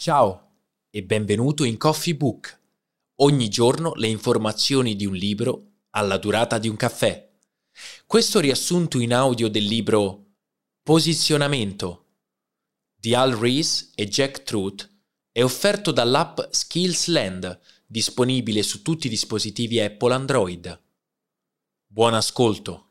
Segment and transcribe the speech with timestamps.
[0.00, 0.52] Ciao
[0.90, 2.60] e benvenuto in Coffee Book.
[3.16, 7.28] Ogni giorno le informazioni di un libro alla durata di un caffè.
[8.06, 10.26] Questo riassunto in audio del libro
[10.84, 12.06] Posizionamento
[12.94, 14.88] di Al Rees e Jack Truth
[15.32, 20.80] è offerto dall'app Skillsland, disponibile su tutti i dispositivi Apple Android.
[21.88, 22.87] Buon ascolto.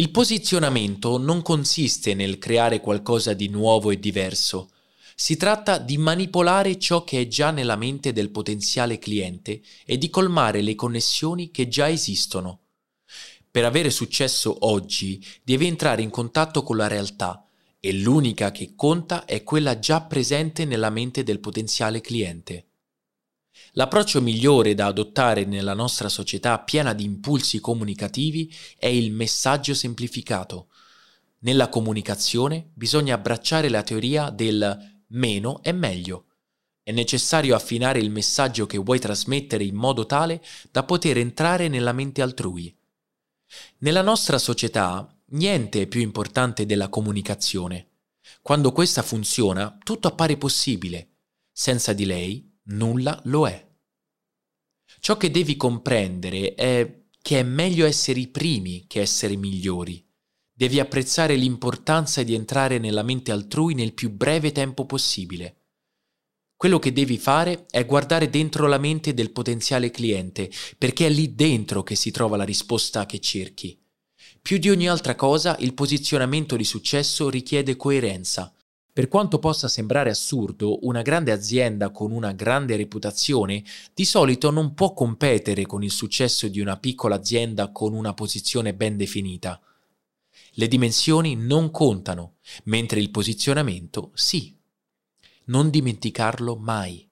[0.00, 4.70] Il posizionamento non consiste nel creare qualcosa di nuovo e diverso.
[5.14, 10.08] Si tratta di manipolare ciò che è già nella mente del potenziale cliente e di
[10.08, 12.60] colmare le connessioni che già esistono.
[13.50, 17.46] Per avere successo oggi devi entrare in contatto con la realtà
[17.78, 22.69] e l'unica che conta è quella già presente nella mente del potenziale cliente.
[23.72, 30.68] L'approccio migliore da adottare nella nostra società piena di impulsi comunicativi è il messaggio semplificato.
[31.40, 36.26] Nella comunicazione bisogna abbracciare la teoria del meno è meglio.
[36.82, 41.92] È necessario affinare il messaggio che vuoi trasmettere in modo tale da poter entrare nella
[41.92, 42.76] mente altrui.
[43.78, 47.88] Nella nostra società niente è più importante della comunicazione.
[48.42, 51.08] Quando questa funziona, tutto appare possibile.
[51.52, 53.68] Senza di lei nulla lo è.
[54.98, 60.04] Ciò che devi comprendere è che è meglio essere i primi che essere migliori.
[60.52, 65.56] Devi apprezzare l'importanza di entrare nella mente altrui nel più breve tempo possibile.
[66.56, 71.34] Quello che devi fare è guardare dentro la mente del potenziale cliente, perché è lì
[71.34, 73.82] dentro che si trova la risposta che cerchi.
[74.42, 78.54] Più di ogni altra cosa, il posizionamento di successo richiede coerenza,
[78.92, 83.62] per quanto possa sembrare assurdo, una grande azienda con una grande reputazione
[83.94, 88.74] di solito non può competere con il successo di una piccola azienda con una posizione
[88.74, 89.60] ben definita.
[90.54, 94.56] Le dimensioni non contano, mentre il posizionamento sì.
[95.44, 97.08] Non dimenticarlo mai.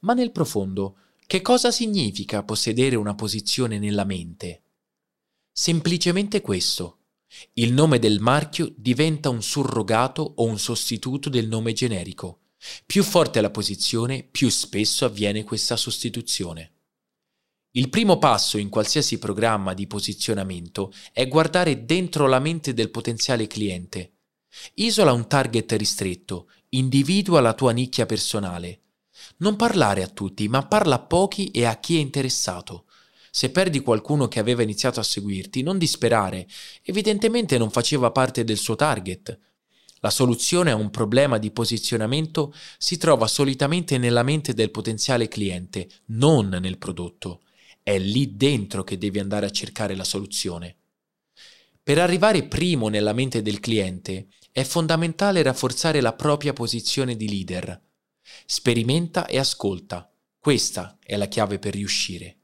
[0.00, 4.62] Ma nel profondo, che cosa significa possedere una posizione nella mente?
[5.52, 6.98] Semplicemente questo
[7.54, 12.40] il nome del marchio diventa un surrogato o un sostituto del nome generico.
[12.86, 16.72] Più forte è la posizione, più spesso avviene questa sostituzione.
[17.72, 23.48] Il primo passo in qualsiasi programma di posizionamento è guardare dentro la mente del potenziale
[23.48, 24.12] cliente.
[24.74, 28.82] Isola un target ristretto, individua la tua nicchia personale.
[29.38, 32.83] Non parlare a tutti, ma parla a pochi e a chi è interessato.
[33.36, 36.46] Se perdi qualcuno che aveva iniziato a seguirti, non disperare,
[36.84, 39.36] evidentemente non faceva parte del suo target.
[39.98, 45.88] La soluzione a un problema di posizionamento si trova solitamente nella mente del potenziale cliente,
[46.10, 47.40] non nel prodotto.
[47.82, 50.76] È lì dentro che devi andare a cercare la soluzione.
[51.82, 57.82] Per arrivare primo nella mente del cliente è fondamentale rafforzare la propria posizione di leader.
[58.46, 60.08] Sperimenta e ascolta.
[60.38, 62.36] Questa è la chiave per riuscire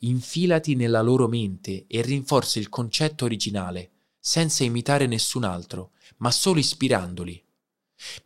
[0.00, 6.58] infilati nella loro mente e rinforzi il concetto originale, senza imitare nessun altro, ma solo
[6.58, 7.42] ispirandoli.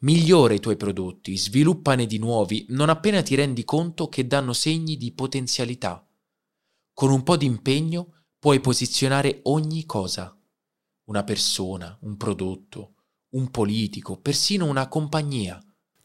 [0.00, 4.96] Migliora i tuoi prodotti, sviluppane di nuovi non appena ti rendi conto che danno segni
[4.96, 6.04] di potenzialità.
[6.92, 10.36] Con un po' di impegno puoi posizionare ogni cosa.
[11.04, 12.94] Una persona, un prodotto,
[13.30, 15.62] un politico, persino una compagnia.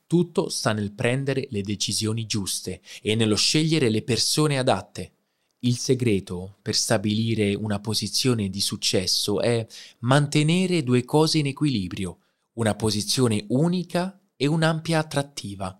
[0.07, 5.14] Tutto sta nel prendere le decisioni giuste e nello scegliere le persone adatte.
[5.59, 9.65] Il segreto per stabilire una posizione di successo è
[9.99, 12.19] mantenere due cose in equilibrio,
[12.53, 15.79] una posizione unica e un'ampia attrattiva.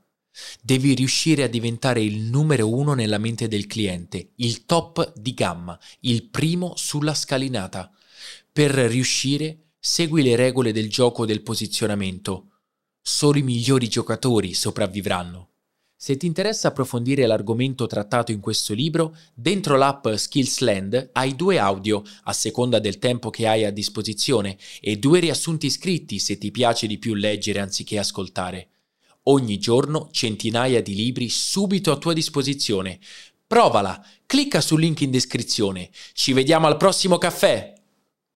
[0.62, 5.80] Devi riuscire a diventare il numero uno nella mente del cliente, il top di gamma,
[6.02, 7.92] il primo sulla scalinata.
[8.52, 12.62] Per riuscire, segui le regole del gioco del posizionamento.
[13.02, 15.55] Solo i migliori giocatori sopravvivranno.
[16.06, 22.04] Se ti interessa approfondire l'argomento trattato in questo libro, dentro l'app Skillsland hai due audio
[22.26, 26.86] a seconda del tempo che hai a disposizione e due riassunti scritti se ti piace
[26.86, 28.68] di più leggere anziché ascoltare.
[29.24, 33.00] Ogni giorno centinaia di libri subito a tua disposizione.
[33.48, 35.90] Provala, clicca sul link in descrizione.
[36.14, 37.75] Ci vediamo al prossimo caffè!